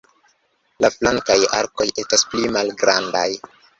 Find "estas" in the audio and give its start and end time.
2.05-2.25